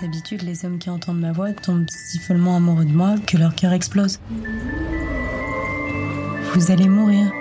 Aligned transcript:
D'habitude, 0.00 0.42
les 0.42 0.64
hommes 0.64 0.78
qui 0.78 0.90
entendent 0.90 1.18
ma 1.18 1.32
voix 1.32 1.52
tombent 1.52 1.90
si 1.90 2.20
follement 2.20 2.54
amoureux 2.56 2.84
de 2.84 2.92
moi 2.92 3.16
que 3.26 3.36
leur 3.36 3.56
cœur 3.56 3.72
explose. 3.72 4.20
Vous 6.54 6.70
allez 6.70 6.88
mourir, 6.88 7.32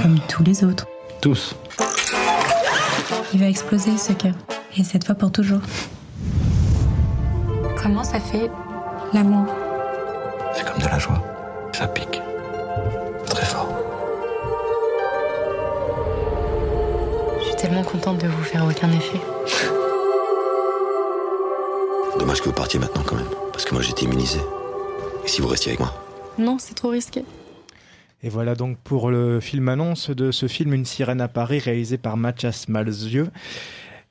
comme 0.00 0.18
tous 0.28 0.42
les 0.42 0.64
autres. 0.64 0.86
Tous. 1.22 1.56
Il 3.32 3.40
va 3.40 3.46
exploser 3.46 3.96
ce 3.96 4.12
cœur, 4.12 4.34
et 4.76 4.84
cette 4.84 5.06
fois 5.06 5.14
pour 5.14 5.32
toujours. 5.32 5.62
Comment 7.82 8.04
ça 8.04 8.20
fait 8.20 8.50
l'amour? 9.14 9.46
C'est 10.54 10.66
comme 10.66 10.82
de 10.82 10.86
la 10.86 10.98
joie. 10.98 11.24
Ça 11.72 11.88
pique. 11.88 12.20
Très 13.26 13.46
fort. 13.46 13.68
Je 17.40 17.44
suis 17.46 17.56
tellement 17.56 17.82
contente 17.82 18.18
de 18.20 18.28
vous 18.28 18.42
faire 18.42 18.66
aucun 18.66 18.90
effet. 18.92 19.20
Dommage 22.18 22.40
que 22.40 22.46
vous 22.46 22.52
partiez 22.52 22.78
maintenant 22.78 23.02
quand 23.04 23.16
même. 23.16 23.28
Parce 23.52 23.64
que 23.64 23.74
moi 23.74 23.82
j'étais 23.82 24.04
immunisé. 24.04 24.38
Et 25.24 25.28
si 25.28 25.40
vous 25.40 25.48
restiez 25.48 25.70
avec 25.70 25.80
moi 25.80 25.92
Non, 26.38 26.58
c'est 26.58 26.74
trop 26.74 26.90
risqué. 26.90 27.24
Et 28.22 28.28
voilà 28.28 28.54
donc 28.54 28.78
pour 28.78 29.10
le 29.10 29.40
film 29.40 29.68
annonce 29.68 30.10
de 30.10 30.30
ce 30.30 30.48
film 30.48 30.72
Une 30.72 30.84
sirène 30.84 31.20
à 31.20 31.28
Paris 31.28 31.58
réalisé 31.58 31.98
par 31.98 32.16
Mathias 32.16 32.68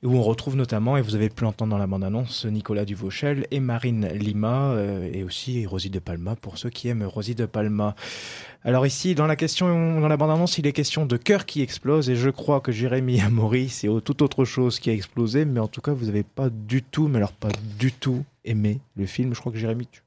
Où 0.04 0.16
on 0.16 0.22
retrouve 0.22 0.54
notamment, 0.54 0.98
et 0.98 1.00
vous 1.00 1.14
avez 1.14 1.30
pu 1.30 1.44
l'entendre 1.44 1.70
dans 1.70 1.78
la 1.78 1.86
bande-annonce, 1.86 2.44
Nicolas 2.44 2.84
Duvauchel 2.84 3.46
et 3.50 3.58
Marine 3.58 4.06
Lima, 4.08 4.72
euh, 4.72 5.10
et 5.10 5.24
aussi 5.24 5.64
Rosie 5.64 5.88
de 5.88 5.98
Palma, 5.98 6.36
pour 6.36 6.58
ceux 6.58 6.68
qui 6.68 6.88
aiment 6.88 7.04
Rosie 7.04 7.34
de 7.34 7.46
Palma. 7.46 7.94
Alors 8.64 8.86
ici, 8.86 9.14
dans 9.14 9.26
la 9.26 9.34
question, 9.34 10.00
dans 10.00 10.08
la 10.08 10.16
bande-annonce, 10.18 10.58
il 10.58 10.66
est 10.66 10.72
question 10.72 11.06
de 11.06 11.16
cœur 11.16 11.46
qui 11.46 11.62
explose, 11.62 12.10
et 12.10 12.16
je 12.16 12.28
crois 12.28 12.60
que 12.60 12.70
Jérémy 12.70 13.20
Amaury, 13.22 13.70
c'est 13.70 13.88
tout 14.04 14.22
autre 14.22 14.44
chose 14.44 14.78
qui 14.78 14.90
a 14.90 14.92
explosé, 14.92 15.46
mais 15.46 15.60
en 15.60 15.68
tout 15.68 15.80
cas, 15.80 15.94
vous 15.94 16.04
n'avez 16.04 16.22
pas 16.22 16.50
du 16.50 16.82
tout, 16.82 17.08
mais 17.08 17.16
alors 17.16 17.32
pas 17.32 17.50
du 17.78 17.90
tout 17.90 18.24
aimé 18.44 18.80
le 18.96 19.06
film. 19.06 19.34
Je 19.34 19.40
crois 19.40 19.52
que 19.52 19.58
Jérémy, 19.58 19.86
tu 19.86 20.02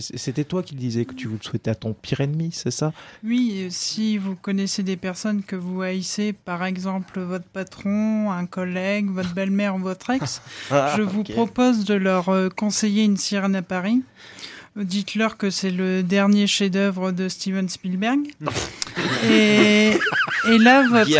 c'était 0.00 0.44
toi 0.44 0.62
qui 0.62 0.74
disais 0.74 1.04
que 1.04 1.14
tu 1.14 1.26
vous 1.26 1.38
souhaitais 1.40 1.70
à 1.70 1.74
ton 1.74 1.92
pire 1.92 2.20
ennemi, 2.20 2.50
c'est 2.52 2.70
ça? 2.70 2.92
Oui, 3.24 3.66
si 3.70 4.16
vous 4.16 4.36
connaissez 4.36 4.82
des 4.82 4.96
personnes 4.96 5.42
que 5.42 5.56
vous 5.56 5.82
haïssez, 5.82 6.32
par 6.32 6.64
exemple 6.64 7.20
votre 7.20 7.44
patron, 7.44 8.30
un 8.30 8.46
collègue, 8.46 9.10
votre 9.10 9.34
belle-mère 9.34 9.74
ou 9.76 9.80
votre 9.80 10.10
ex, 10.10 10.40
ah, 10.70 10.94
je 10.96 11.02
vous 11.02 11.24
propose 11.24 11.84
de 11.84 11.94
leur 11.94 12.28
euh, 12.28 12.48
conseiller 12.48 13.02
une 13.02 13.16
sirène 13.16 13.56
à 13.56 13.62
Paris. 13.62 14.02
Dites-leur 14.76 15.36
que 15.36 15.50
c'est 15.50 15.70
le 15.70 16.02
dernier 16.02 16.46
chef-d'œuvre 16.46 17.12
de 17.12 17.28
Steven 17.28 17.68
Spielberg. 17.68 18.20
et, 19.30 19.90
et, 20.48 20.58
là, 20.58 20.88
votre, 20.88 21.10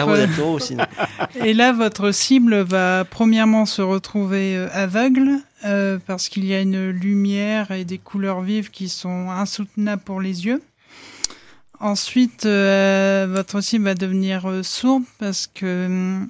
et 1.44 1.52
là, 1.52 1.72
votre 1.72 2.12
cible 2.12 2.62
va 2.62 3.04
premièrement 3.04 3.66
se 3.66 3.82
retrouver 3.82 4.56
euh, 4.56 4.68
aveugle 4.72 5.40
euh, 5.64 5.98
parce 6.06 6.28
qu'il 6.28 6.44
y 6.44 6.54
a 6.54 6.60
une 6.60 6.90
lumière 6.90 7.70
et 7.70 7.84
des 7.84 7.98
couleurs 7.98 8.40
vives 8.40 8.70
qui 8.70 8.88
sont 8.88 9.30
insoutenables 9.30 10.02
pour 10.02 10.20
les 10.20 10.46
yeux. 10.46 10.62
Ensuite, 11.80 12.46
euh, 12.46 13.26
votre 13.28 13.60
cible 13.60 13.84
va 13.84 13.94
devenir 13.94 14.64
sourde 14.64 15.04
parce 15.18 15.46
que 15.46 15.86
hum, 15.86 16.28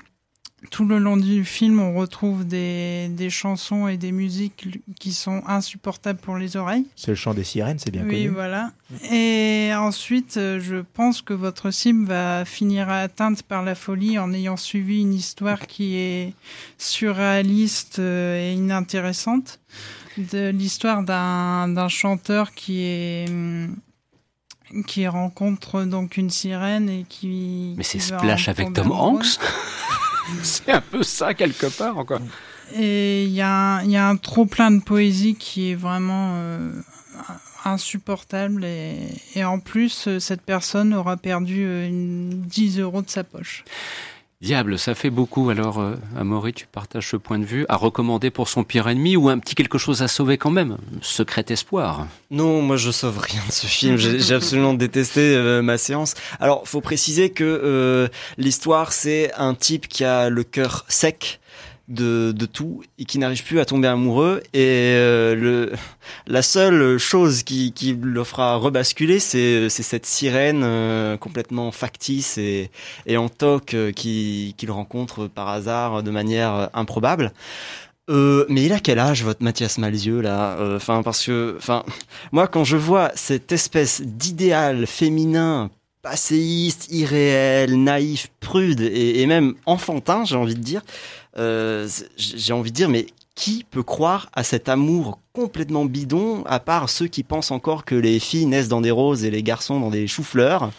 tout 0.71 0.85
le 0.85 0.99
long 0.99 1.17
du 1.17 1.45
film, 1.45 1.81
on 1.81 1.95
retrouve 1.95 2.47
des, 2.47 3.09
des, 3.09 3.31
chansons 3.31 3.89
et 3.89 3.97
des 3.97 4.13
musiques 4.13 4.79
qui 4.99 5.13
sont 5.13 5.43
insupportables 5.47 6.21
pour 6.21 6.37
les 6.37 6.57
oreilles. 6.57 6.87
C'est 6.97 7.11
le 7.11 7.17
chant 7.17 7.35
des 7.35 7.45
sirènes, 7.45 7.79
c'est 7.79 7.91
bien 7.91 8.03
connu. 8.03 8.15
Oui, 8.15 8.27
voilà. 8.29 8.71
Et 9.11 9.71
ensuite, 9.75 10.37
euh, 10.37 10.61
je 10.61 10.77
pense 10.77 11.23
que 11.23 11.35
votre 11.35 11.71
cible 11.71 12.07
va 12.07 12.45
finir 12.45 12.89
atteinte 12.89 13.43
par 13.43 13.63
la 13.63 13.75
folie 13.75 14.19
en 14.19 14.33
ayant 14.33 14.57
suivi 14.57 15.01
une 15.01 15.15
histoire 15.15 15.67
qui 15.67 15.97
est 15.97 16.35
surréaliste 16.79 17.99
euh, 17.99 18.39
et 18.39 18.55
inintéressante. 18.55 19.59
De 20.19 20.51
l'histoire 20.51 21.03
d'un 21.03 21.89
chanteur 21.89 22.53
qui 22.53 22.83
est 22.83 23.25
qui 24.87 25.07
rencontre 25.07 25.85
donc 25.85 26.17
une 26.17 26.31
sirène 26.31 26.89
et 26.89 27.05
qui. 27.09 27.75
Mais 27.77 27.83
c'est 27.83 27.99
Splash 27.99 28.49
avec 28.49 28.73
Tom 28.73 28.91
Hanks 28.91 29.39
C'est 30.43 30.71
un 30.71 30.81
peu 30.81 31.03
ça 31.03 31.35
quelque 31.35 31.67
part 31.67 31.99
encore. 31.99 32.21
Et 32.75 33.25
il 33.25 33.33
y, 33.33 33.43
a 33.43 33.81
un 33.81 34.17
trop 34.17 34.47
plein 34.47 34.71
de 34.71 34.81
poésie 34.81 35.35
qui 35.35 35.73
est 35.73 35.75
vraiment 35.75 36.35
euh, 36.37 36.73
insupportable 37.65 38.65
et, 38.65 39.45
en 39.45 39.59
plus 39.59 40.09
euh, 40.09 40.19
cette 40.19 40.43
personne 40.43 40.95
aura 40.95 41.17
perdu 41.17 41.65
euh, 41.65 41.87
une 41.87 42.31
10 42.31 42.81
euros 42.81 43.03
de 43.03 43.11
sa 43.11 43.25
poche. 43.25 43.65
Diable, 44.43 44.77
ça 44.77 44.97
fait 44.97 45.11
beaucoup. 45.11 45.51
Alors, 45.51 45.79
euh, 45.79 45.95
Amaury, 46.19 46.53
tu 46.53 46.67
partages 46.67 47.09
ce 47.09 47.17
point 47.17 47.39
de 47.39 47.45
vue 47.45 47.65
à 47.69 47.77
recommander 47.77 48.31
pour 48.31 48.49
son 48.49 48.65
pire 48.65 48.89
ennemi 48.89 49.15
ou 49.15 49.29
un 49.29 49.39
petit 49.39 49.55
quelque 49.55 49.79
chose 49.79 50.03
à 50.03 50.09
sauver 50.09 50.37
quand 50.37 50.51
même 50.51 50.79
Secret 51.01 51.45
espoir. 51.51 52.09
Non, 52.33 52.61
moi 52.61 52.77
je 52.77 52.91
sauve 52.91 53.21
rien 53.21 53.41
de 53.47 53.53
ce 53.53 53.69
film. 53.69 53.97
J'ai 53.99 54.35
absolument 54.35 54.75
détesté 54.75 55.21
euh, 55.21 55.63
ma 55.63 55.79
séance. 55.79 56.15
Alors, 56.41 56.67
faut 56.67 56.81
préciser 56.81 57.31
que 57.31 57.45
euh, 57.45 58.09
l'histoire, 58.37 58.93
c'est 58.93 59.33
un 59.37 59.55
type 59.55 59.87
qui 59.87 60.03
a 60.03 60.29
le 60.29 60.43
cœur 60.43 60.87
sec 60.89 61.39
de, 61.89 62.47
tout 62.47 62.83
et 62.99 63.05
qui 63.05 63.19
n'arrive 63.19 63.45
plus 63.45 63.61
à 63.61 63.65
tomber 63.65 63.89
amoureux. 63.89 64.43
Et 64.53 64.95
euh, 64.97 65.35
le, 65.35 65.73
la 66.27 66.43
seule 66.43 66.99
chose 66.99 67.43
qui, 67.43 67.73
qui 67.73 67.97
le 68.01 68.25
fera 68.25 68.57
rebasculer, 68.57 69.19
c'est 69.19 69.69
cette 69.69 70.07
sirène 70.07 70.63
euh, 70.65 71.17
complètement 71.17 71.71
factice 71.73 72.39
et, 72.39 72.71
et 73.07 73.17
en 73.17 73.29
toc 73.29 73.75
euh, 73.75 73.93
qui 73.93 74.55
qu'il 74.57 74.71
rencontre 74.71 75.27
par 75.27 75.49
hasard 75.49 76.03
de 76.03 76.11
manière 76.11 76.71
improbable. 76.75 77.33
Mais 78.09 78.65
il 78.65 78.75
a 78.75 78.79
quel 78.79 78.99
âge 78.99 79.25
votre 79.25 79.43
Mathias 79.43 79.79
Malzieux 79.79 80.21
là? 80.21 80.59
Enfin 80.77 81.03
parce 81.03 81.25
que, 81.25 81.55
enfin, 81.57 81.83
moi 82.31 82.47
quand 82.47 82.63
je 82.63 82.77
vois 82.77 83.11
cette 83.15 83.53
espèce 83.53 84.03
d'idéal 84.03 84.87
féminin 84.87 85.71
passéiste, 86.03 86.89
irréel, 86.91 87.83
naïf, 87.83 88.31
prude 88.41 88.81
et, 88.81 89.25
même 89.27 89.55
enfantin, 89.67 90.25
j'ai 90.25 90.37
envie 90.37 90.57
de 90.57 90.61
dire, 90.61 90.83
euh, 91.39 91.89
j'ai 92.17 92.53
envie 92.53 92.71
de 92.71 92.77
dire, 92.77 92.89
mais 92.89 93.07
qui 93.35 93.65
peut 93.71 93.83
croire 93.83 94.29
à 94.35 94.43
cet 94.43 94.69
amour 94.69 95.21
complètement 95.33 95.87
bidon, 95.87 96.45
à 96.45 96.61
part 96.61 96.91
ceux 96.91 97.07
qui 97.07 97.23
pensent 97.23 97.51
encore 97.51 97.85
que 97.85 97.95
les 97.95 98.19
filles 98.19 98.47
naissent 98.47 98.69
dans 98.69 98.83
des 98.83 98.91
roses 98.91 99.25
et 99.25 99.31
les 99.31 99.43
garçons 99.43 99.81
dans 99.81 99.91
des 99.91 100.07
choux-fleurs? 100.07 100.71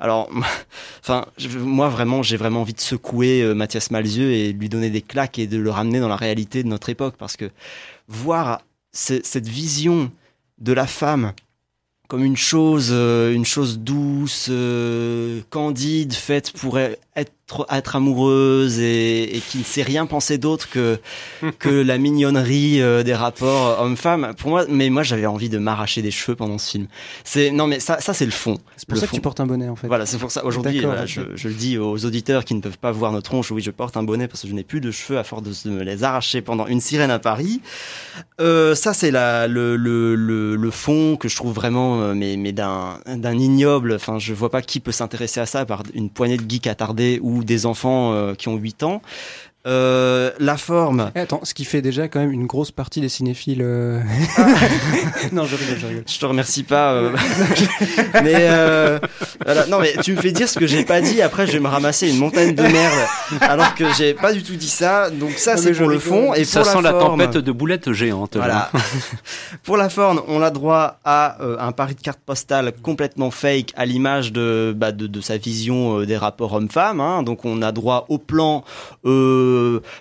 Alors, 0.00 0.30
enfin, 1.00 1.26
moi 1.58 1.88
vraiment, 1.88 2.22
j'ai 2.22 2.36
vraiment 2.36 2.62
envie 2.62 2.72
de 2.72 2.80
secouer 2.80 3.42
euh, 3.42 3.54
Mathias 3.54 3.90
Malzieux 3.90 4.32
et 4.32 4.52
lui 4.52 4.68
donner 4.68 4.90
des 4.90 5.02
claques 5.02 5.38
et 5.38 5.46
de 5.46 5.58
le 5.58 5.70
ramener 5.70 6.00
dans 6.00 6.08
la 6.08 6.16
réalité 6.16 6.62
de 6.62 6.68
notre 6.68 6.88
époque, 6.88 7.16
parce 7.18 7.36
que 7.36 7.50
voir 8.08 8.62
cette 8.92 9.46
vision 9.46 10.10
de 10.58 10.72
la 10.72 10.86
femme 10.86 11.34
comme 12.08 12.24
une 12.24 12.36
chose, 12.36 12.90
euh, 12.92 13.32
une 13.32 13.44
chose 13.44 13.78
douce, 13.78 14.50
candide, 15.50 16.12
faite 16.14 16.52
pour 16.52 16.78
être 16.78 17.32
être 17.70 17.96
amoureuse 17.96 18.80
et, 18.80 19.36
et, 19.36 19.40
qui 19.40 19.58
ne 19.58 19.62
sait 19.64 19.82
rien 19.82 20.06
penser 20.06 20.36
d'autre 20.36 20.68
que 20.68 20.98
que 21.58 21.68
la 21.68 21.96
mignonnerie 21.96 22.80
euh, 22.80 23.02
des 23.02 23.14
rapports 23.14 23.80
homme-femme. 23.80 24.34
Pour 24.36 24.50
moi, 24.50 24.64
mais 24.68 24.90
moi 24.90 25.02
j'avais 25.02 25.26
envie 25.26 25.48
de 25.48 25.58
m'arracher 25.58 26.02
des 26.02 26.10
cheveux 26.10 26.36
pendant 26.36 26.58
ce 26.58 26.72
film. 26.72 26.86
C'est 27.24 27.50
non 27.52 27.66
mais 27.66 27.78
ça 27.78 28.00
ça 28.00 28.14
c'est 28.14 28.24
le 28.24 28.32
fond. 28.32 28.58
C'est 28.76 28.88
pour 28.88 28.98
ça 28.98 29.06
que 29.06 29.14
tu 29.14 29.20
portes 29.20 29.40
un 29.40 29.46
bonnet 29.46 29.68
en 29.68 29.76
fait. 29.76 29.86
Voilà, 29.86 30.06
c'est 30.06 30.18
pour 30.18 30.30
ça 30.30 30.44
aujourd'hui 30.44 30.82
je, 31.06 31.20
je, 31.34 31.48
le 31.48 31.54
dis 31.54 31.78
aux 31.78 32.04
auditeurs 32.04 32.44
qui 32.44 32.54
ne 32.54 32.60
peuvent 32.60 32.78
pas 32.78 32.90
voir 32.90 33.12
notre 33.12 33.30
tronche. 33.30 33.50
Oui, 33.50 33.62
je 33.62 33.70
porte 33.70 33.96
un 33.96 34.02
bonnet 34.02 34.26
parce 34.26 34.42
que 34.42 34.48
je 34.48 34.52
n'ai 34.52 34.64
plus 34.64 34.80
de 34.80 34.90
cheveux 34.90 35.18
à 35.18 35.24
force 35.24 35.42
de, 35.42 35.70
me 35.70 35.82
les 35.82 36.02
arracher 36.02 36.42
pendant 36.42 36.66
une 36.66 36.80
sirène 36.80 37.10
à 37.10 37.18
Paris. 37.18 37.60
Euh, 38.40 38.74
ça 38.74 38.92
c'est 38.92 39.10
la 39.12 39.46
le, 39.46 39.76
le, 39.76 40.16
le 40.16 40.56
le 40.56 40.70
fond 40.70 41.16
que 41.16 41.28
je 41.28 41.36
trouve 41.36 41.54
vraiment 41.54 42.00
euh, 42.00 42.14
mais 42.14 42.36
mais 42.36 42.52
d'un 42.52 42.98
d'un 43.06 43.38
ignoble. 43.38 43.94
Enfin, 43.94 44.18
je 44.18 44.34
vois 44.34 44.50
pas 44.50 44.62
qui 44.62 44.80
peut 44.80 44.92
s'intéresser 44.92 45.40
à 45.40 45.46
ça 45.46 45.64
par 45.64 45.84
une 45.94 46.10
poignée 46.10 46.36
de 46.36 46.48
geeks 46.48 46.66
attardés 46.66 47.20
ou 47.22 47.35
des 47.44 47.66
enfants 47.66 48.12
euh, 48.12 48.34
qui 48.34 48.48
ont 48.48 48.56
8 48.56 48.82
ans. 48.82 49.02
Euh, 49.66 50.30
la 50.38 50.56
forme. 50.56 51.10
Eh, 51.16 51.20
attends, 51.20 51.40
ce 51.42 51.52
qui 51.52 51.64
fait 51.64 51.82
déjà 51.82 52.06
quand 52.06 52.20
même 52.20 52.30
une 52.30 52.46
grosse 52.46 52.70
partie 52.70 53.00
des 53.00 53.08
cinéphiles. 53.08 53.62
Euh... 53.62 54.00
non, 55.32 55.44
je 55.44 55.56
rigole, 55.56 55.76
je 55.80 55.86
rigole. 55.86 56.04
Je 56.06 56.18
te 56.18 56.26
remercie 56.26 56.62
pas. 56.62 56.92
Euh... 56.92 57.10
mais 58.22 58.34
euh... 58.36 59.00
voilà. 59.44 59.66
non, 59.66 59.80
mais 59.80 59.94
tu 60.04 60.12
me 60.12 60.20
fais 60.20 60.30
dire 60.30 60.48
ce 60.48 60.60
que 60.60 60.68
j'ai 60.68 60.84
pas 60.84 61.00
dit. 61.00 61.20
Après, 61.20 61.48
je 61.48 61.52
vais 61.52 61.58
me 61.58 61.66
ramasser 61.66 62.08
une 62.08 62.18
montagne 62.18 62.54
de 62.54 62.62
merde, 62.62 63.08
alors 63.40 63.74
que 63.74 63.92
j'ai 63.94 64.14
pas 64.14 64.32
du 64.32 64.44
tout 64.44 64.54
dit 64.54 64.68
ça. 64.68 65.10
Donc 65.10 65.32
ça, 65.32 65.56
c'est 65.56 65.72
pour 65.72 65.88
le 65.88 65.98
fond. 65.98 66.32
Et 66.34 66.44
ça 66.44 66.60
pour 66.60 66.70
sent 66.70 66.82
la, 66.82 66.92
la 66.92 66.98
tempête 67.00 67.36
de 67.36 67.52
boulettes 67.52 67.92
géantes. 67.92 68.36
Voilà. 68.36 68.70
pour 69.64 69.76
la 69.76 69.88
forme, 69.88 70.22
on 70.28 70.42
a 70.42 70.50
droit 70.50 71.00
à 71.04 71.42
euh, 71.42 71.56
un 71.58 71.72
pari 71.72 71.96
de 71.96 72.00
carte 72.00 72.20
postale 72.24 72.72
complètement 72.82 73.32
fake, 73.32 73.72
à 73.76 73.84
l'image 73.84 74.32
de, 74.32 74.72
bah, 74.76 74.92
de, 74.92 75.08
de 75.08 75.20
sa 75.20 75.38
vision 75.38 75.98
euh, 75.98 76.06
des 76.06 76.16
rapports 76.16 76.52
hommes-femmes. 76.52 77.00
Hein. 77.00 77.24
Donc 77.24 77.44
on 77.44 77.62
a 77.62 77.72
droit 77.72 78.06
au 78.08 78.18
plan. 78.18 78.62
Euh, 79.04 79.55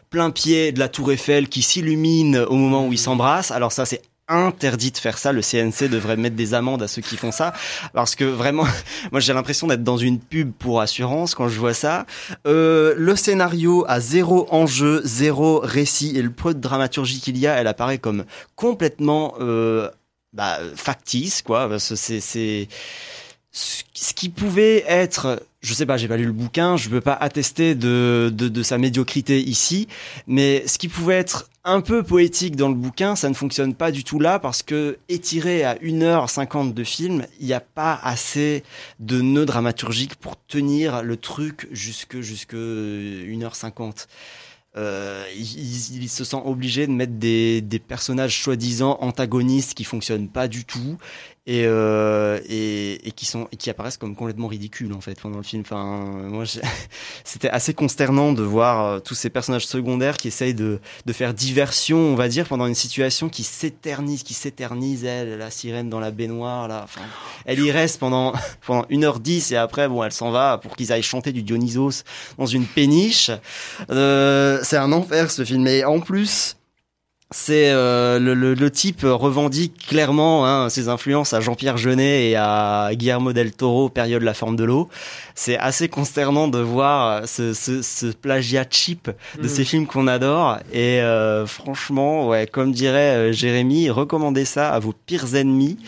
plein 0.09 0.31
pied 0.31 0.71
de 0.71 0.79
la 0.79 0.89
tour 0.89 1.11
Eiffel 1.11 1.49
qui 1.49 1.61
s'illumine 1.61 2.37
au 2.37 2.55
moment 2.55 2.87
où 2.87 2.93
ils 2.93 2.99
s'embrassent. 2.99 3.51
Alors 3.51 3.71
ça, 3.71 3.85
c'est 3.85 4.01
interdit 4.27 4.91
de 4.91 4.97
faire 4.97 5.17
ça. 5.17 5.31
Le 5.31 5.41
CNC 5.41 5.89
devrait 5.89 6.17
mettre 6.17 6.35
des 6.35 6.53
amendes 6.53 6.81
à 6.81 6.87
ceux 6.87 7.01
qui 7.01 7.17
font 7.17 7.31
ça. 7.31 7.53
Parce 7.93 8.15
que 8.15 8.23
vraiment, 8.23 8.65
moi 9.11 9.19
j'ai 9.19 9.33
l'impression 9.33 9.67
d'être 9.67 9.83
dans 9.83 9.97
une 9.97 10.19
pub 10.19 10.51
pour 10.51 10.81
assurance 10.81 11.35
quand 11.35 11.47
je 11.47 11.59
vois 11.59 11.73
ça. 11.73 12.05
Euh, 12.47 12.93
le 12.97 13.15
scénario 13.15 13.85
a 13.87 13.99
zéro 13.99 14.47
enjeu, 14.51 15.01
zéro 15.03 15.59
récit 15.59 16.17
et 16.17 16.21
le 16.21 16.31
peu 16.31 16.53
de 16.53 16.59
dramaturgie 16.59 17.19
qu'il 17.19 17.37
y 17.37 17.47
a, 17.47 17.55
elle 17.55 17.67
apparaît 17.67 17.97
comme 17.97 18.25
complètement 18.55 19.35
euh, 19.39 19.89
bah, 20.33 20.59
factice, 20.75 21.41
quoi. 21.41 21.69
C'est 21.79 22.67
ce 23.55 24.13
qui 24.13 24.27
pouvait 24.27 24.83
être, 24.85 25.41
je 25.61 25.73
sais 25.73 25.85
pas, 25.85 25.95
j'ai 25.95 26.09
pas 26.09 26.17
lu 26.17 26.25
le 26.25 26.33
bouquin, 26.33 26.75
je 26.75 26.89
peux 26.89 26.99
pas 26.99 27.13
attester 27.13 27.73
de, 27.73 28.29
de, 28.35 28.63
sa 28.63 28.77
médiocrité 28.77 29.39
ici, 29.41 29.87
mais 30.27 30.67
ce 30.67 30.77
qui 30.77 30.89
pouvait 30.89 31.15
être 31.15 31.49
un 31.63 31.79
peu 31.79 32.03
poétique 32.03 32.57
dans 32.57 32.67
le 32.67 32.75
bouquin, 32.75 33.15
ça 33.15 33.29
ne 33.29 33.33
fonctionne 33.33 33.73
pas 33.73 33.91
du 33.91 34.03
tout 34.03 34.19
là 34.19 34.39
parce 34.39 34.61
que 34.61 34.97
étiré 35.07 35.63
à 35.63 35.75
1h50 35.75 36.73
de 36.73 36.83
film, 36.83 37.25
il 37.39 37.45
n'y 37.45 37.53
a 37.53 37.61
pas 37.61 37.97
assez 38.03 38.63
de 38.99 39.21
nœuds 39.21 39.45
dramaturgiques 39.45 40.15
pour 40.15 40.35
tenir 40.47 41.01
le 41.01 41.15
truc 41.15 41.69
jusque, 41.71 42.19
jusque 42.19 42.55
1h50. 42.55 44.07
Euh, 44.77 45.23
il, 45.33 46.03
il, 46.03 46.09
se 46.09 46.25
sent 46.25 46.41
obligé 46.43 46.85
de 46.85 46.91
mettre 46.91 47.13
des, 47.13 47.61
des 47.61 47.79
personnages 47.79 48.37
soi-disant 48.43 48.97
antagonistes 48.99 49.73
qui 49.73 49.85
fonctionnent 49.85 50.27
pas 50.27 50.49
du 50.49 50.65
tout 50.65 50.97
et, 51.47 51.65
euh, 51.65 52.39
et, 52.49 53.07
et, 53.07 53.11
qui 53.11 53.25
sont 53.25 53.47
et 53.51 53.55
qui 53.55 53.69
apparaissent 53.69 53.97
comme 53.97 54.15
complètement 54.15 54.47
ridicules 54.47 54.91
en 54.93 55.01
fait 55.01 55.19
pendant 55.19 55.37
le 55.37 55.43
film. 55.43 55.61
Enfin, 55.61 55.83
moi, 56.27 56.43
c'était 57.23 57.49
assez 57.49 57.73
consternant 57.75 58.33
de 58.33 58.41
voir 58.41 58.85
euh, 58.85 58.99
tous 58.99 59.13
ces 59.13 59.29
personnages 59.29 59.67
secondaires 59.67 60.17
qui 60.17 60.27
essayent 60.27 60.55
de, 60.55 60.79
de 61.05 61.13
faire 61.13 61.35
diversion, 61.35 61.97
on 61.97 62.15
va 62.15 62.29
dire, 62.29 62.47
pendant 62.47 62.65
une 62.65 62.75
situation 62.75 63.29
qui 63.29 63.43
s'éternise, 63.43 64.23
qui 64.23 64.33
s'éternise. 64.33 65.05
Elle, 65.05 65.37
la 65.37 65.51
sirène 65.51 65.89
dans 65.89 65.99
la 65.99 66.09
baignoire, 66.09 66.67
là, 66.67 66.81
enfin, 66.83 67.01
elle 67.45 67.59
y 67.59 67.71
reste 67.71 67.99
pendant 67.99 68.33
pendant 68.65 68.83
1h10 68.83 69.53
et 69.53 69.57
après, 69.57 69.87
bon, 69.87 70.03
elle 70.03 70.11
s'en 70.11 70.31
va 70.31 70.57
pour 70.57 70.75
qu'ils 70.75 70.91
aillent 70.91 71.03
chanter 71.03 71.31
du 71.31 71.43
Dionysos 71.43 72.03
dans 72.39 72.47
une 72.47 72.65
péniche. 72.65 73.29
Euh, 73.91 74.59
c'est 74.63 74.77
un 74.77 74.91
enfer 74.91 75.29
ce 75.29 75.45
film. 75.45 75.67
Et 75.67 75.85
en 75.85 75.99
plus, 75.99 76.57
c'est 77.31 77.71
euh, 77.71 78.19
le, 78.19 78.35
le, 78.35 78.53
le, 78.53 78.71
type 78.71 79.01
revendique 79.03 79.87
clairement 79.87 80.45
hein, 80.45 80.69
ses 80.69 80.89
influences 80.89 81.33
à 81.33 81.41
Jean-Pierre 81.41 81.75
Jeunet 81.75 82.29
et 82.29 82.35
à 82.35 82.91
Guillermo 82.93 83.33
del 83.33 83.51
Toro, 83.51 83.89
période 83.89 84.21
La 84.21 84.35
forme 84.35 84.55
de 84.55 84.63
l'eau. 84.63 84.89
C'est 85.33 85.57
assez 85.57 85.89
consternant 85.89 86.47
de 86.47 86.59
voir 86.59 87.27
ce, 87.27 87.53
ce, 87.53 87.81
ce 87.81 88.05
plagiat 88.05 88.65
cheap 88.69 89.09
de 89.37 89.45
mm. 89.45 89.49
ces 89.49 89.65
films 89.65 89.87
qu'on 89.87 90.07
adore. 90.07 90.59
Et 90.71 91.01
euh, 91.01 91.47
franchement, 91.47 92.27
ouais, 92.27 92.45
comme 92.45 92.71
dirait 92.71 93.15
euh, 93.15 93.31
Jérémy, 93.31 93.89
recommandez 93.89 94.45
ça 94.45 94.69
à 94.69 94.77
vos 94.77 94.93
pires 94.93 95.35
ennemis 95.35 95.79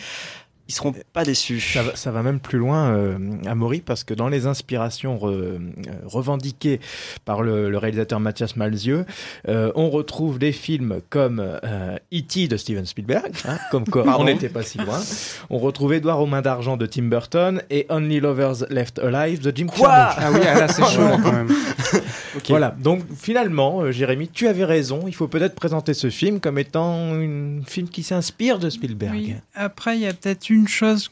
ils 0.68 0.74
seront 0.74 0.94
pas 1.14 1.24
déçus. 1.24 1.60
Ça 1.60 1.82
va, 1.82 1.96
ça 1.96 2.10
va 2.10 2.22
même 2.22 2.40
plus 2.40 2.58
loin, 2.58 2.90
euh, 2.90 3.18
Amaury, 3.46 3.80
parce 3.80 4.04
que 4.04 4.12
dans 4.12 4.28
les 4.28 4.46
inspirations 4.46 5.18
re, 5.18 5.28
euh, 5.28 5.58
revendiquées 6.04 6.78
par 7.24 7.42
le, 7.42 7.70
le, 7.70 7.78
réalisateur 7.78 8.20
Mathias 8.20 8.54
Malzieu, 8.54 9.06
euh, 9.48 9.72
on 9.74 9.88
retrouve 9.88 10.38
des 10.38 10.52
films 10.52 11.00
comme 11.08 11.40
euh, 11.40 11.96
E.T. 12.12 12.48
de 12.48 12.56
Steven 12.58 12.84
Spielberg, 12.84 13.32
hein, 13.46 13.58
comme 13.70 13.86
quoi 13.86 14.04
on 14.18 14.24
n'était 14.24 14.50
pas 14.50 14.62
si 14.62 14.76
loin. 14.76 15.00
On 15.48 15.58
retrouve 15.58 15.94
Edouard 15.94 16.20
aux 16.20 16.26
mains 16.26 16.42
d'argent 16.42 16.76
de 16.76 16.84
Tim 16.84 17.04
Burton 17.04 17.62
et 17.70 17.86
Only 17.88 18.20
Lovers 18.20 18.66
Left 18.68 18.98
Alive 18.98 19.40
de 19.40 19.52
Jim 19.54 19.66
Quoi 19.66 19.88
Ah 19.90 20.30
oui, 20.32 20.40
ah 20.46 20.60
là 20.60 20.68
c'est 20.68 20.84
chaud 20.84 21.16
quand 21.22 21.32
même. 21.32 21.48
okay. 22.36 22.52
Voilà, 22.52 22.74
donc 22.78 23.02
finalement, 23.16 23.80
euh, 23.80 23.92
Jérémy, 23.92 24.28
tu 24.28 24.48
avais 24.48 24.64
raison. 24.64 25.04
Il 25.06 25.14
faut 25.14 25.28
peut-être 25.28 25.54
présenter 25.54 25.94
ce 25.94 26.10
film 26.10 26.40
comme 26.40 26.58
étant 26.58 27.12
un 27.14 27.62
film 27.66 27.88
qui 27.88 28.02
s'inspire 28.02 28.58
de 28.58 28.68
Spielberg. 28.68 29.14
Oui. 29.14 29.34
Après, 29.54 29.96
il 29.96 30.02
y 30.02 30.06
a 30.06 30.12
peut-être 30.12 30.50
une 30.50 30.57
chose 30.66 31.10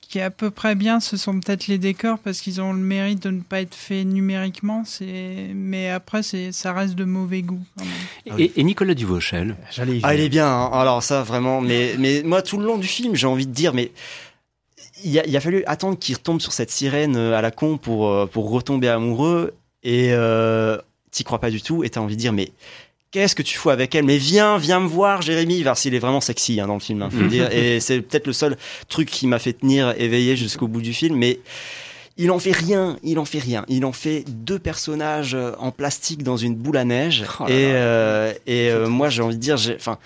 qui 0.00 0.18
est 0.18 0.22
à 0.22 0.30
peu 0.30 0.50
près 0.50 0.74
bien, 0.74 1.00
ce 1.00 1.16
sont 1.16 1.38
peut-être 1.40 1.66
les 1.66 1.78
décors 1.78 2.18
parce 2.18 2.40
qu'ils 2.40 2.60
ont 2.60 2.72
le 2.72 2.78
mérite 2.78 3.22
de 3.22 3.30
ne 3.30 3.40
pas 3.40 3.60
être 3.60 3.74
faits 3.74 4.06
numériquement. 4.06 4.84
Mais 5.54 5.90
après, 5.90 6.22
ça 6.22 6.72
reste 6.72 6.94
de 6.94 7.04
mauvais 7.04 7.42
goût. 7.42 7.62
Et, 8.38 8.52
et, 8.56 8.64
Nicolas 8.64 8.94
Duvauchel? 8.94 9.56
Ah, 10.02 10.14
il 10.14 10.20
est 10.20 10.28
bien. 10.28 10.48
Hein. 10.48 10.70
Alors 10.72 11.02
ça, 11.02 11.22
vraiment. 11.22 11.60
Mais, 11.60 11.96
mais 11.98 12.22
moi, 12.24 12.40
tout 12.40 12.58
le 12.58 12.64
long 12.64 12.78
du 12.78 12.86
film, 12.86 13.14
j'ai 13.14 13.26
envie 13.26 13.46
de 13.46 13.52
dire, 13.52 13.74
mais 13.74 13.90
il 15.04 15.18
a, 15.18 15.26
il 15.26 15.36
a 15.36 15.40
fallu 15.40 15.64
attendre 15.66 15.98
qu'il 15.98 16.14
retombe 16.14 16.40
sur 16.40 16.52
cette 16.52 16.70
sirène 16.70 17.16
euh, 17.16 17.36
à 17.36 17.42
la 17.42 17.50
con 17.50 17.76
pour, 17.76 18.08
euh, 18.08 18.26
pour 18.26 18.50
retomber 18.50 18.88
amoureux. 18.88 19.54
Et 19.82 20.12
euh, 20.12 20.78
t'y 21.10 21.24
crois 21.24 21.40
pas 21.40 21.50
du 21.50 21.62
tout. 21.62 21.84
Et 21.84 21.90
t'as 21.90 22.00
envie 22.00 22.16
de 22.16 22.20
dire, 22.20 22.32
mais 22.32 22.52
qu'est-ce 23.12 23.36
que 23.36 23.42
tu 23.42 23.56
fous 23.56 23.70
avec 23.70 23.94
elle? 23.94 24.04
Mais 24.04 24.16
viens, 24.16 24.58
viens 24.58 24.80
me 24.80 24.88
voir, 24.88 25.22
Jérémy, 25.22 25.62
voir 25.62 25.78
s'il 25.78 25.94
est 25.94 26.00
vraiment 26.00 26.20
sexy 26.20 26.60
hein, 26.60 26.66
dans 26.66 26.74
le 26.74 26.80
film, 26.80 27.02
hein, 27.02 27.10
faut 27.10 27.20
le 27.20 27.28
dire. 27.28 27.52
Et 27.52 27.78
c'est 27.78 28.00
peut-être 28.00 28.26
le 28.26 28.32
seul 28.32 28.56
truc 28.88 29.08
qui 29.08 29.26
m'a 29.28 29.38
fait 29.38 29.52
tenir 29.52 29.94
éveillé 29.98 30.34
jusqu'au 30.34 30.66
bout 30.66 30.80
du 30.80 30.92
film, 30.92 31.16
mais 31.16 31.38
il 32.18 32.30
en 32.30 32.38
fait 32.38 32.52
rien, 32.52 32.98
il 33.02 33.18
en 33.18 33.24
fait 33.24 33.38
rien. 33.38 33.64
Il 33.68 33.84
en 33.84 33.92
fait 33.92 34.24
deux 34.26 34.58
personnages 34.58 35.36
en 35.58 35.70
plastique 35.70 36.22
dans 36.22 36.36
une 36.36 36.54
boule 36.54 36.76
à 36.76 36.84
neige. 36.84 37.24
Oh 37.40 37.44
et 37.46 37.72
euh, 37.72 38.32
et 38.46 38.70
euh, 38.70 38.88
moi, 38.88 39.08
j'ai 39.08 39.22
envie 39.22 39.36
de 39.36 39.40
dire, 39.40 39.56
enfin 39.76 39.98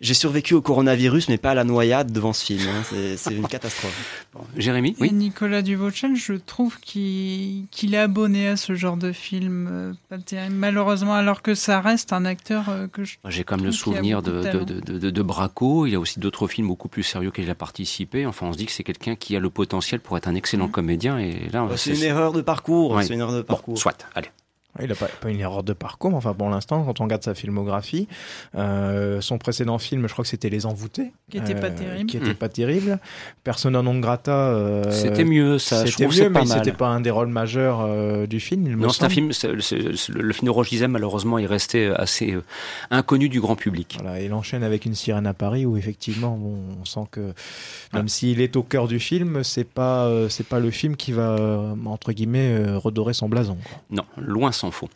j'ai 0.00 0.14
survécu 0.14 0.54
au 0.54 0.62
coronavirus, 0.62 1.28
mais 1.28 1.38
pas 1.38 1.50
à 1.50 1.54
la 1.54 1.64
noyade 1.64 2.12
devant 2.12 2.32
ce 2.32 2.44
film. 2.44 2.62
Hein. 2.68 2.82
C'est 3.16 3.34
une 3.34 3.48
catastrophe. 3.48 4.26
Bon, 4.32 4.40
Jérémy 4.56 4.94
oui 5.00 5.12
Nicolas 5.12 5.62
Duvauchel, 5.62 6.14
je 6.14 6.34
trouve 6.34 6.78
qu'il 6.80 7.66
qu 7.70 7.92
est 7.92 7.96
abonné 7.96 8.48
à 8.48 8.56
ce 8.56 8.74
genre 8.74 8.96
de 8.96 9.12
film. 9.12 9.68
Euh, 9.70 10.48
malheureusement, 10.50 11.14
alors 11.14 11.42
que 11.42 11.54
ça 11.54 11.80
reste 11.80 12.12
un 12.12 12.24
acteur 12.24 12.68
euh, 12.68 12.86
que 12.86 13.04
je. 13.04 13.16
J'ai 13.28 13.44
comme 13.44 13.64
le 13.64 13.72
souvenir 13.72 14.22
de, 14.22 14.42
de, 14.42 14.64
de, 14.64 14.98
de, 14.98 15.10
de, 15.10 15.22
Braco. 15.22 15.86
Il 15.86 15.92
y 15.92 15.96
a 15.96 16.00
aussi 16.00 16.20
d'autres 16.20 16.46
films 16.46 16.68
beaucoup 16.68 16.88
plus 16.88 17.02
sérieux 17.02 17.30
qu'il 17.30 17.50
a 17.50 17.54
participé. 17.54 18.26
Enfin, 18.26 18.46
on 18.46 18.52
se 18.52 18.58
dit 18.58 18.66
que 18.66 18.72
c'est 18.72 18.84
quelqu'un 18.84 19.16
qui 19.16 19.36
a 19.36 19.40
le 19.40 19.50
potentiel 19.50 20.00
pour 20.00 20.16
être 20.16 20.28
un 20.28 20.34
excellent 20.34 20.68
mmh. 20.68 20.72
comédien. 20.72 21.18
Et 21.18 21.48
là, 21.52 21.66
bah, 21.66 21.76
c'est 21.76 21.94
une 21.94 22.02
erreur 22.02 22.32
de 22.32 22.40
parcours. 22.40 22.92
Ouais. 22.92 23.04
C'est 23.04 23.14
une 23.14 23.20
erreur 23.20 23.34
de 23.34 23.42
parcours. 23.42 23.74
Bon, 23.74 23.80
soit, 23.80 24.06
allez. 24.14 24.28
Il 24.80 24.88
n'a 24.88 24.94
pas, 24.94 25.08
pas, 25.20 25.30
une 25.30 25.40
erreur 25.40 25.62
de 25.62 25.72
parcours, 25.72 26.10
mais 26.10 26.16
enfin 26.16 26.34
pour 26.34 26.48
l'instant, 26.50 26.84
quand 26.84 27.00
on 27.00 27.04
regarde 27.04 27.22
sa 27.22 27.34
filmographie, 27.34 28.08
euh, 28.56 29.20
son 29.20 29.38
précédent 29.38 29.78
film, 29.78 30.06
je 30.06 30.12
crois 30.12 30.22
que 30.24 30.28
c'était 30.28 30.50
Les 30.50 30.66
Envoûtés, 30.66 31.12
qui 31.30 31.38
était 31.38 31.54
euh, 31.54 31.60
pas 31.60 31.70
terrible, 31.70 32.06
qui 32.06 32.16
était 32.16 32.30
mmh. 32.30 32.34
pas 32.34 32.48
terrible. 32.48 32.98
Persona 33.44 33.82
non 33.82 33.98
grata, 33.98 34.32
euh, 34.32 34.90
c'était 34.90 35.24
mieux, 35.24 35.58
ça. 35.58 35.86
C'était 35.86 36.06
mieux, 36.06 36.28
mais 36.28 36.46
c'était 36.46 36.72
pas 36.72 36.88
un 36.88 37.00
des 37.00 37.10
rôles 37.10 37.28
majeurs 37.28 37.80
euh, 37.80 38.26
du 38.26 38.40
film. 38.40 38.68
non, 38.76 38.90
c'est 38.90 39.04
un 39.04 39.08
film. 39.08 39.32
C 39.32 39.48
est, 39.48 39.60
c 39.60 39.76
est, 39.76 40.08
le, 40.08 40.22
le 40.22 40.32
film 40.32 40.46
de 40.46 40.50
Roche 40.50 40.70
Dizem, 40.70 40.90
malheureusement, 40.90 41.38
il 41.38 41.46
restait 41.46 41.86
assez 41.86 42.32
euh, 42.32 42.42
inconnu 42.90 43.28
du 43.28 43.40
grand 43.40 43.56
public. 43.56 43.98
Voilà, 44.00 44.20
il 44.20 44.32
enchaîne 44.32 44.62
avec 44.62 44.84
Une 44.84 44.94
sirène 44.94 45.26
à 45.26 45.34
Paris, 45.34 45.66
où 45.66 45.76
effectivement, 45.76 46.36
bon, 46.36 46.58
on 46.80 46.84
sent 46.84 47.06
que 47.10 47.20
même 47.92 48.06
ah. 48.06 48.08
s'il 48.08 48.40
est 48.40 48.56
au 48.56 48.62
cœur 48.62 48.88
du 48.88 49.00
film, 49.00 49.44
c'est 49.44 49.68
pas, 49.68 50.10
c'est 50.28 50.46
pas 50.46 50.60
le 50.60 50.70
film 50.70 50.96
qui 50.96 51.12
va 51.12 51.74
entre 51.86 52.12
guillemets 52.12 52.64
redorer 52.76 53.14
son 53.14 53.28
blason. 53.28 53.56
Quoi. 53.64 53.80
Non, 53.90 54.04
loin 54.16 54.52
s'en. 54.70 54.86